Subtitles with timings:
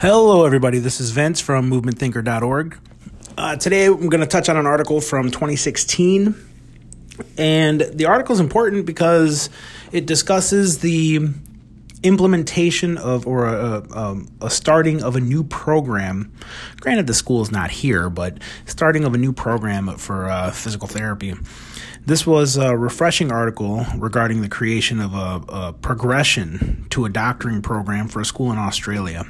[0.00, 0.80] Hello, everybody.
[0.80, 2.76] This is Vince from movementthinker.org.
[3.38, 6.34] Uh, today, I'm going to touch on an article from 2016.
[7.38, 9.50] And the article is important because
[9.92, 11.28] it discusses the
[12.02, 16.32] implementation of or a, a, a, starting of a new program.
[16.80, 20.88] Granted, the school is not here, but starting of a new program for uh, physical
[20.88, 21.34] therapy.
[22.04, 27.62] This was a refreshing article regarding the creation of a, a progression to a doctoring
[27.62, 29.24] program for a school in Australia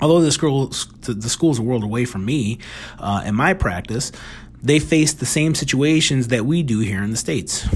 [0.00, 0.66] although the school
[1.02, 2.58] the school's a world away from me
[2.98, 4.12] uh, in my practice
[4.62, 7.66] they face the same situations that we do here in the states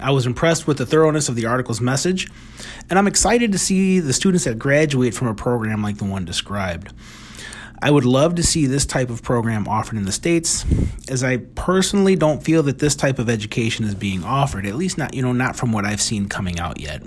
[0.00, 2.28] i was impressed with the thoroughness of the article's message
[2.90, 6.24] and i'm excited to see the students that graduate from a program like the one
[6.24, 6.92] described
[7.82, 10.64] I would love to see this type of program offered in the States,
[11.10, 14.96] as I personally don't feel that this type of education is being offered, at least
[14.96, 17.02] not, you know, not from what I've seen coming out yet.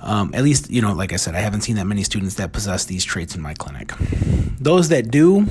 [0.00, 2.52] Um, at least, you know, like I said, I haven't seen that many students that
[2.52, 3.92] possess these traits in my clinic.
[4.60, 5.46] Those that do,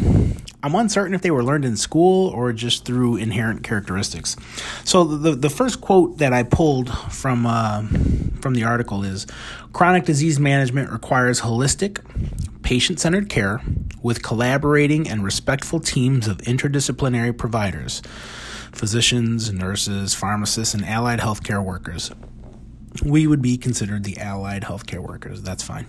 [0.63, 4.35] I'm uncertain if they were learned in school or just through inherent characteristics.
[4.83, 7.83] So the the first quote that I pulled from uh,
[8.41, 9.27] from the article is:
[9.73, 11.99] "Chronic disease management requires holistic,
[12.63, 13.61] patient-centered care
[14.01, 18.01] with collaborating and respectful teams of interdisciplinary providers."
[18.71, 22.11] Physicians, nurses, pharmacists, and allied healthcare workers
[23.03, 25.41] we would be considered the allied healthcare workers.
[25.41, 25.85] That's fine.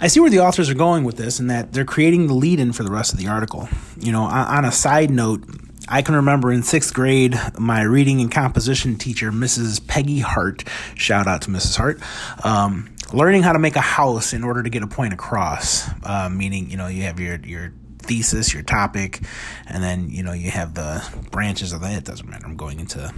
[0.00, 2.58] I see where the authors are going with this and that they're creating the lead
[2.58, 3.68] in for the rest of the article.
[3.98, 5.44] You know, on a side note,
[5.88, 9.86] I can remember in sixth grade, my reading and composition teacher, Mrs.
[9.86, 11.76] Peggy Hart, shout out to Mrs.
[11.76, 12.00] Hart,
[12.44, 15.88] um, learning how to make a house in order to get a point across.
[16.02, 19.20] Uh, meaning, you know, you have your, your thesis, your topic,
[19.66, 21.98] and then, you know, you have the branches of that.
[21.98, 22.46] It doesn't matter.
[22.46, 23.12] I'm going into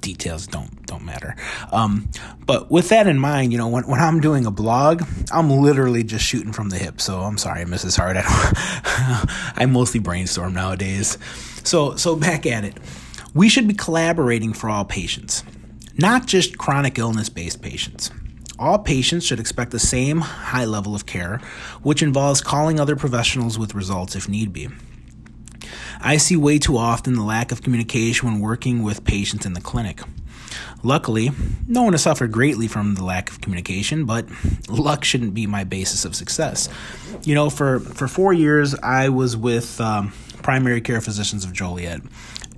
[0.00, 1.36] details don't don't matter.
[1.72, 2.08] Um,
[2.46, 6.02] but with that in mind, you know, when, when I'm doing a blog, I'm literally
[6.02, 7.00] just shooting from the hip.
[7.00, 7.96] So I'm sorry, Mrs.
[7.96, 8.16] Hart.
[8.18, 11.18] I, I mostly brainstorm nowadays.
[11.64, 12.76] So so back at it.
[13.34, 15.44] We should be collaborating for all patients,
[15.96, 18.10] not just chronic illness based patients.
[18.58, 21.40] All patients should expect the same high level of care,
[21.82, 24.68] which involves calling other professionals with results if need be.
[26.00, 29.60] I see way too often the lack of communication when working with patients in the
[29.60, 30.00] clinic.
[30.82, 31.30] Luckily,
[31.68, 34.26] no one has suffered greatly from the lack of communication, but
[34.68, 36.68] luck shouldn't be my basis of success.
[37.22, 42.00] You know, for, for four years, I was with um, primary care physicians of Joliet,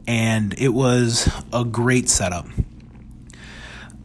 [0.07, 2.47] and it was a great setup.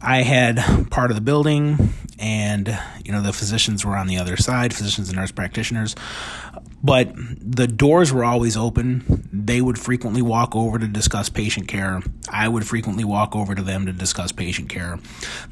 [0.00, 4.36] I had part of the building, and you know the physicians were on the other
[4.36, 5.94] side, physicians and nurse practitioners
[6.82, 9.28] but the doors were always open.
[9.32, 12.02] They would frequently walk over to discuss patient care.
[12.30, 14.98] I would frequently walk over to them to discuss patient care.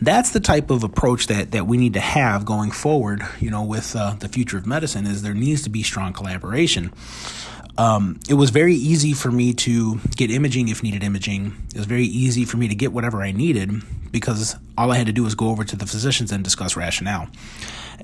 [0.00, 3.62] That's the type of approach that, that we need to have going forward, you know,
[3.62, 6.92] with uh, the future of medicine is there needs to be strong collaboration.
[7.78, 11.54] Um, it was very easy for me to get imaging if needed imaging.
[11.74, 13.70] It was very easy for me to get whatever I needed
[14.10, 17.28] because all I had to do was go over to the physicians and discuss rationale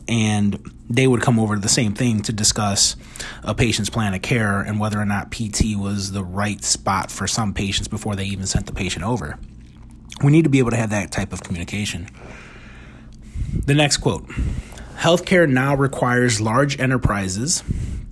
[0.09, 2.97] and they would come over to the same thing to discuss
[3.43, 7.27] a patient's plan of care and whether or not PT was the right spot for
[7.27, 9.39] some patients before they even sent the patient over.
[10.22, 12.09] We need to be able to have that type of communication.
[13.65, 14.27] The next quote
[14.97, 17.62] Healthcare now requires large enterprises,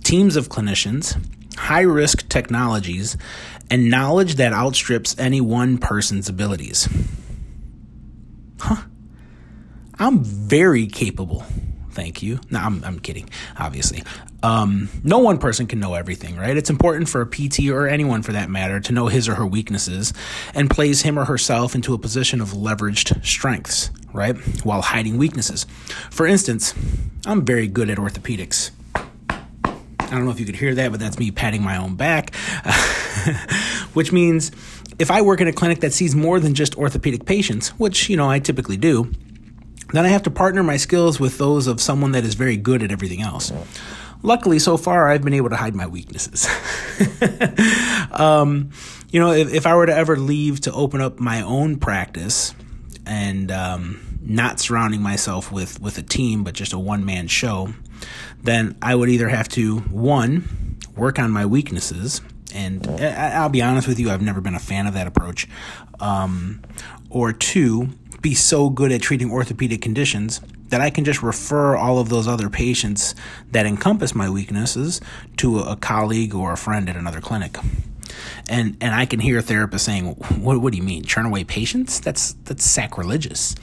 [0.03, 1.21] teams of clinicians,
[1.71, 3.17] high risk technologies,
[3.69, 6.89] and knowledge that outstrips any one person's abilities.
[8.59, 8.83] Huh.
[9.97, 11.45] I'm very capable
[11.91, 12.39] Thank you.
[12.49, 13.29] No, I'm, I'm kidding,
[13.59, 14.03] obviously.
[14.43, 16.55] Um, no one person can know everything, right?
[16.55, 19.45] It's important for a PT or anyone for that matter to know his or her
[19.45, 20.13] weaknesses
[20.53, 24.37] and place him or herself into a position of leveraged strengths, right?
[24.63, 25.65] While hiding weaknesses.
[26.09, 26.73] For instance,
[27.25, 28.71] I'm very good at orthopedics.
[30.11, 32.35] I don't know if you could hear that, but that's me patting my own back,
[33.93, 34.51] which means
[34.99, 38.17] if I work in a clinic that sees more than just orthopedic patients, which, you
[38.17, 39.09] know, I typically do,
[39.93, 42.83] then I have to partner my skills with those of someone that is very good
[42.83, 43.53] at everything else.
[44.21, 46.47] Luckily, so far, I've been able to hide my weaknesses.
[48.11, 48.69] um,
[49.11, 52.53] you know, if, if, I were to ever leave to open up my own practice
[53.05, 57.73] and um, not surrounding myself with, with a team, but just a one man show,
[58.41, 62.21] then I would either have to, one, work on my weaknesses.
[62.53, 65.47] And I'll be honest with you, I've never been a fan of that approach.
[65.99, 66.61] Um,
[67.09, 67.89] or two,
[68.21, 72.27] be so good at treating orthopedic conditions that I can just refer all of those
[72.27, 73.13] other patients
[73.51, 75.01] that encompass my weaknesses
[75.37, 77.57] to a colleague or a friend at another clinic.
[78.49, 80.05] And and I can hear a therapist saying,
[80.41, 81.03] "What what do you mean?
[81.03, 81.99] Turn away patients?
[81.99, 83.55] That's that's sacrilegious."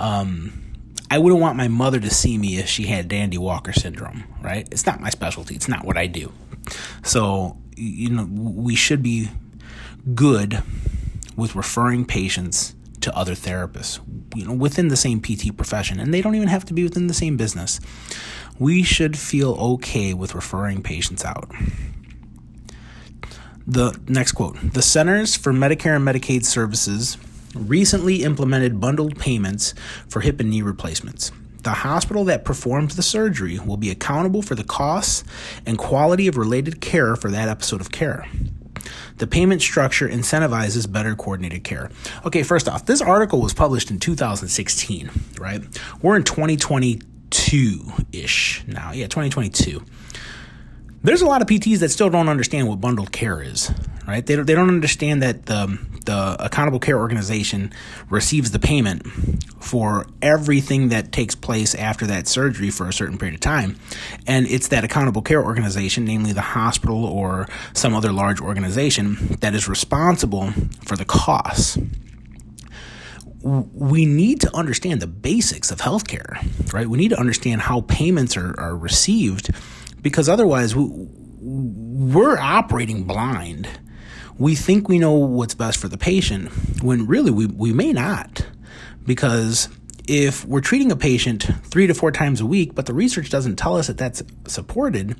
[0.00, 0.65] Um,
[1.10, 4.68] I wouldn't want my mother to see me if she had Dandy Walker syndrome, right?
[4.72, 5.54] It's not my specialty.
[5.54, 6.32] It's not what I do.
[7.04, 9.28] So, you know, we should be
[10.14, 10.62] good
[11.36, 14.00] with referring patients to other therapists,
[14.34, 17.06] you know, within the same PT profession, and they don't even have to be within
[17.06, 17.78] the same business.
[18.58, 21.52] We should feel okay with referring patients out.
[23.64, 27.16] The next quote The Centers for Medicare and Medicaid Services
[27.56, 29.74] recently implemented bundled payments
[30.08, 31.32] for hip and knee replacements.
[31.62, 35.24] The hospital that performs the surgery will be accountable for the costs
[35.66, 38.26] and quality of related care for that episode of care.
[39.16, 41.90] The payment structure incentivizes better coordinated care.
[42.24, 45.10] Okay, first off, this article was published in 2016,
[45.40, 45.62] right?
[46.02, 48.92] We're in 2022 ish now.
[48.92, 49.82] Yeah, 2022
[51.06, 53.70] there's a lot of PTs that still don't understand what bundled care is,
[54.08, 54.26] right?
[54.26, 57.72] They don't, they don't understand that the, the accountable care organization
[58.10, 59.06] receives the payment
[59.62, 63.76] for everything that takes place after that surgery for a certain period of time.
[64.26, 69.54] And it's that accountable care organization, namely the hospital or some other large organization, that
[69.54, 70.52] is responsible
[70.84, 71.78] for the costs
[73.46, 76.88] we need to understand the basics of healthcare, right?
[76.88, 79.50] We need to understand how payments are, are received
[80.02, 83.68] because otherwise we're operating blind.
[84.38, 86.50] We think we know what's best for the patient
[86.82, 88.46] when really we, we may not.
[89.04, 89.68] Because
[90.08, 93.56] if we're treating a patient three to four times a week, but the research doesn't
[93.56, 95.16] tell us that that's supported,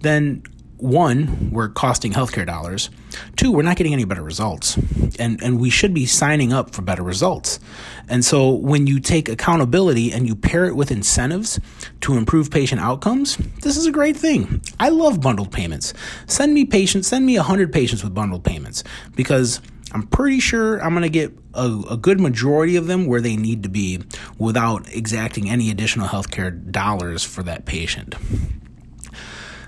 [0.00, 0.42] then
[0.76, 2.90] one, we're costing healthcare dollars.
[3.36, 4.76] Two, we're not getting any better results.
[5.18, 7.60] And and we should be signing up for better results.
[8.08, 11.60] And so when you take accountability and you pair it with incentives
[12.02, 14.60] to improve patient outcomes, this is a great thing.
[14.80, 15.94] I love bundled payments.
[16.26, 18.84] Send me patients, send me 100 patients with bundled payments
[19.14, 19.60] because
[19.92, 23.36] I'm pretty sure I'm going to get a, a, good majority of them where they
[23.36, 24.02] need to be
[24.38, 28.16] without exacting any additional healthcare dollars for that patient.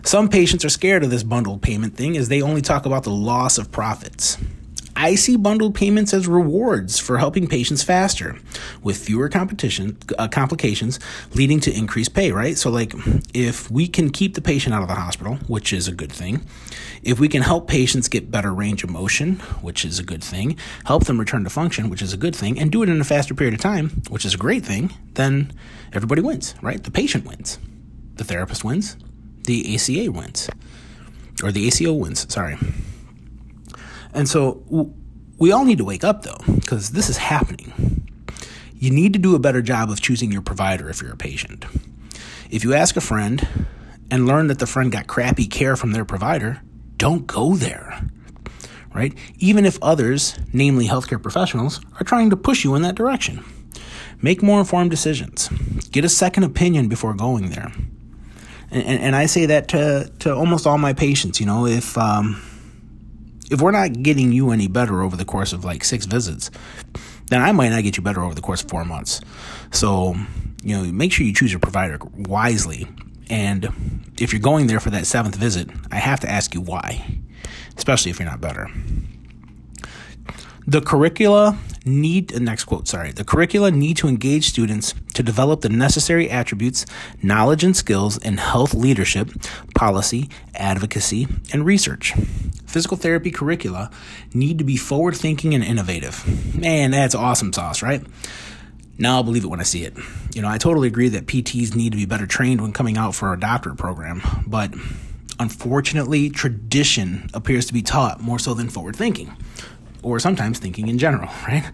[0.06, 3.10] Some patients are scared of this bundled payment thing as they only talk about the
[3.10, 4.38] loss of profits.
[4.94, 8.36] I see bundled payments as rewards for helping patients faster
[8.84, 11.00] with fewer competition uh, complications
[11.34, 12.56] leading to increased pay, right?
[12.56, 12.94] So like
[13.34, 16.46] if we can keep the patient out of the hospital, which is a good thing,
[17.02, 20.56] if we can help patients get better range of motion, which is a good thing,
[20.84, 23.04] help them return to function, which is a good thing, and do it in a
[23.04, 25.52] faster period of time, which is a great thing, then
[25.92, 26.84] everybody wins, right?
[26.84, 27.58] The patient wins.
[28.14, 28.96] The therapist wins,
[29.46, 30.48] the ACA wins,
[31.42, 32.58] or the ACO wins, sorry.
[34.12, 34.62] And so
[35.38, 38.06] we all need to wake up though, because this is happening.
[38.78, 41.64] You need to do a better job of choosing your provider if you're a patient.
[42.50, 43.46] If you ask a friend
[44.10, 46.60] and learn that the friend got crappy care from their provider,
[46.96, 48.02] don't go there.
[48.94, 49.14] Right?
[49.38, 53.44] Even if others, namely healthcare professionals, are trying to push you in that direction.
[54.22, 55.48] Make more informed decisions.
[55.90, 57.72] Get a second opinion before going there
[58.70, 61.40] and, and I say that to to almost all my patients.
[61.40, 62.42] You know, if um,
[63.50, 66.50] if we're not getting you any better over the course of like six visits,
[67.28, 69.20] then I might not get you better over the course of four months.
[69.70, 70.14] So,
[70.62, 72.86] you know, make sure you choose your provider wisely.
[73.28, 77.18] And if you're going there for that seventh visit, I have to ask you why,
[77.76, 78.70] especially if you're not better.
[80.68, 85.60] The curricula need, uh, next quote, sorry, the curricula need to engage students to develop
[85.60, 86.84] the necessary attributes,
[87.22, 89.30] knowledge, and skills in health leadership,
[89.76, 92.14] policy, advocacy, and research.
[92.66, 93.92] Physical therapy curricula
[94.34, 96.58] need to be forward thinking and innovative.
[96.58, 98.02] Man, that's awesome sauce, right?
[98.98, 99.94] Now I'll believe it when I see it.
[100.34, 103.14] You know, I totally agree that PTs need to be better trained when coming out
[103.14, 104.74] for a doctorate program, but
[105.38, 109.36] unfortunately, tradition appears to be taught more so than forward thinking
[110.06, 111.68] or sometimes thinking in general, right?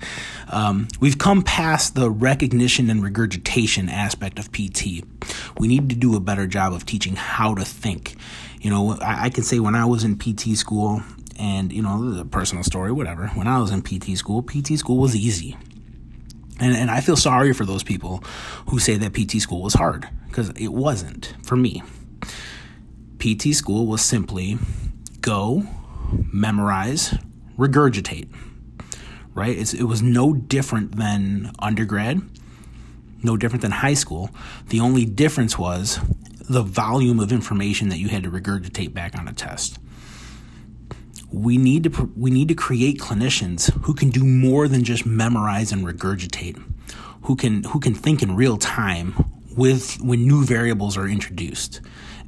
[0.49, 5.05] Um, we've come past the recognition and regurgitation aspect of PT.
[5.59, 8.17] We need to do a better job of teaching how to think.
[8.61, 11.03] You know, I, I can say when I was in PT school,
[11.39, 13.29] and you know, a personal story, whatever.
[13.29, 15.57] When I was in PT school, PT school was easy.
[16.61, 18.23] And, and I feel sorry for those people
[18.69, 21.83] who say that PT school was hard because it wasn't for me.
[23.19, 24.59] PT school was simply
[25.21, 25.65] go,
[26.33, 27.15] memorize,
[27.57, 28.29] regurgitate,
[29.35, 29.57] right?
[29.57, 32.23] It's, it was no different than undergrad,
[33.23, 34.31] no different than high school.
[34.69, 35.99] The only difference was
[36.49, 39.79] the volume of information that you had to regurgitate back on a test.
[41.31, 45.73] We need to we need to create clinicians who can do more than just memorize
[45.73, 46.63] and regurgitate,
[47.23, 49.15] who can who can think in real time
[49.57, 51.81] with when new variables are introduced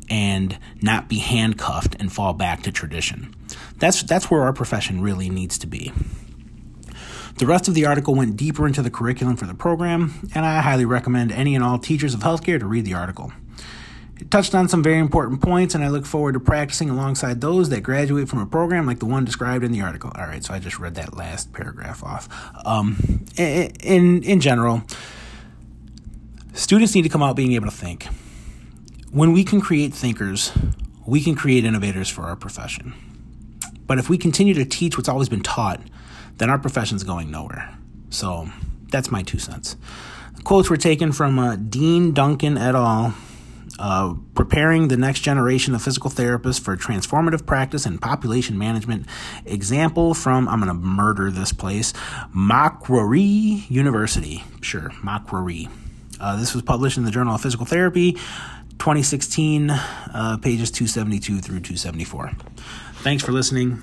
[0.08, 3.34] and not be handcuffed and fall back to tradition.
[3.78, 5.92] That's that's where our profession really needs to be.
[7.38, 10.60] The rest of the article went deeper into the curriculum for the program, and I
[10.60, 13.32] highly recommend any and all teachers of healthcare to read the article.
[14.20, 17.70] It touched on some very important points, and I look forward to practicing alongside those
[17.70, 20.12] that graduate from a program like the one described in the article.
[20.14, 22.28] All right, so I just read that last paragraph off.
[22.64, 24.82] Um, in in general,
[26.52, 28.06] students need to come out being able to think.
[29.14, 30.50] When we can create thinkers,
[31.06, 32.94] we can create innovators for our profession.
[33.86, 35.80] But if we continue to teach what's always been taught,
[36.38, 37.78] then our profession's going nowhere.
[38.10, 38.48] So
[38.90, 39.76] that's my two cents.
[40.42, 43.14] Quotes were taken from uh, Dean Duncan et al
[43.78, 49.06] uh, preparing the next generation of physical therapists for transformative practice and population management.
[49.44, 51.92] Example from, I'm going to murder this place,
[52.32, 54.42] Macquarie University.
[54.60, 55.68] Sure, Macquarie.
[56.20, 58.16] Uh, this was published in the Journal of Physical Therapy,
[58.84, 62.32] 2016, uh, pages 272 through 274.
[62.96, 63.82] Thanks for listening.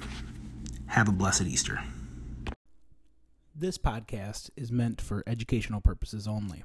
[0.85, 1.81] Have a blessed Easter.
[3.55, 6.63] This podcast is meant for educational purposes only.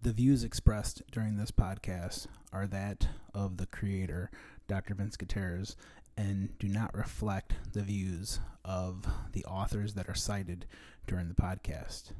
[0.00, 4.30] The views expressed during this podcast are that of the creator,
[4.66, 4.94] Dr.
[4.94, 5.76] Vince Gutierrez,
[6.16, 10.64] and do not reflect the views of the authors that are cited
[11.06, 12.12] during the podcast.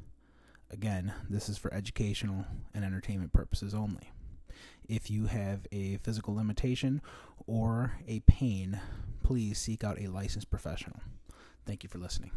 [0.69, 4.11] Again, this is for educational and entertainment purposes only.
[4.87, 7.01] If you have a physical limitation
[7.45, 8.79] or a pain,
[9.21, 11.01] please seek out a licensed professional.
[11.65, 12.31] Thank you for listening.